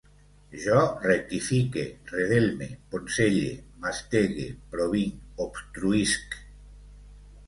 [0.61, 3.51] Jo rectifique, redelme, poncelle,
[3.83, 6.35] mastegue, provinc, obstruïsc